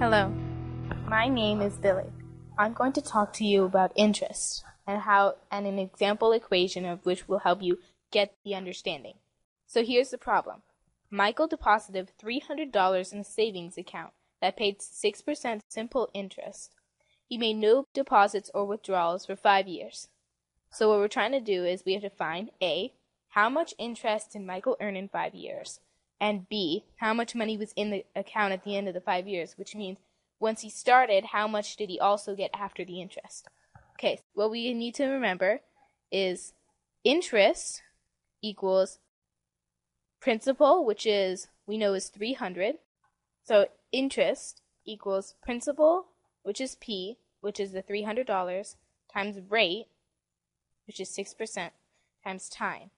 [0.00, 0.32] Hello,
[1.06, 2.10] my name is Billy.
[2.56, 7.04] I'm going to talk to you about interest and how and an example equation of
[7.04, 7.80] which will help you
[8.10, 9.16] get the understanding.
[9.66, 10.62] So here's the problem.
[11.10, 16.72] Michael deposited $300 in a savings account that paid 6% simple interest.
[17.26, 20.08] He made no deposits or withdrawals for 5 years.
[20.70, 22.94] So what we're trying to do is we have to find A,
[23.28, 25.80] how much interest did Michael earn in 5 years?
[26.20, 29.26] And B, how much money was in the account at the end of the 5
[29.26, 29.98] years, which means
[30.38, 33.48] once he started, how much did he also get after the interest?
[33.94, 35.60] Okay, what we need to remember
[36.12, 36.52] is
[37.04, 37.82] interest
[38.42, 38.98] equals
[40.20, 42.76] principal, which is we know is 300.
[43.44, 46.06] So interest equals principal,
[46.42, 48.76] which is P, which is the $300,
[49.12, 49.86] times rate,
[50.86, 51.70] which is 6%,
[52.24, 52.90] times time.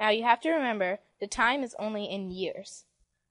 [0.00, 2.86] Now you have to remember the time is only in years.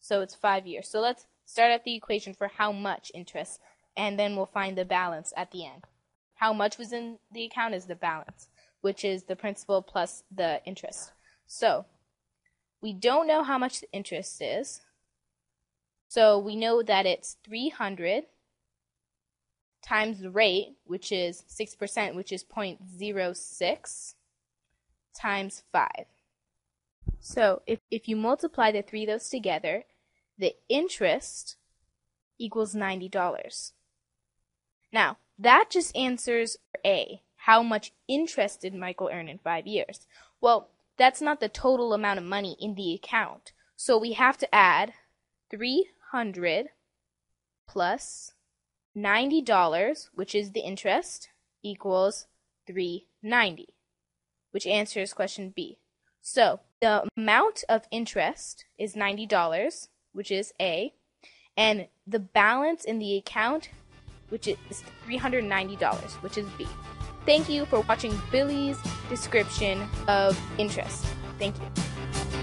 [0.00, 0.88] So it's 5 years.
[0.88, 3.60] So let's start at the equation for how much interest,
[3.96, 5.84] and then we'll find the balance at the end.
[6.36, 8.48] How much was in the account is the balance,
[8.80, 11.12] which is the principal plus the interest.
[11.46, 11.84] So
[12.80, 14.80] we don't know how much the interest is.
[16.08, 18.24] So we know that it's 300
[19.82, 24.14] times the rate, which is 6%, which is 0.06,
[25.14, 25.88] times 5.
[27.26, 29.84] So if, if you multiply the three of those together,
[30.36, 31.56] the interest
[32.38, 33.72] equals $90.
[34.92, 37.22] Now, that just answers A.
[37.36, 40.06] How much interest did Michael earn in five years?
[40.42, 43.52] Well, that's not the total amount of money in the account.
[43.74, 44.92] So we have to add
[45.50, 46.68] 300
[47.66, 48.34] plus
[48.94, 51.30] $90, which is the interest,
[51.62, 52.26] equals
[52.66, 53.68] 390,
[54.50, 55.78] which answers question B.
[56.26, 60.94] So the amount of interest is $90, which is A,
[61.54, 63.68] and the balance in the account,
[64.30, 64.56] which is
[65.06, 66.66] $390, which is B.
[67.26, 68.78] Thank you for watching Billy's
[69.10, 71.04] description of interest.
[71.38, 72.33] Thank you.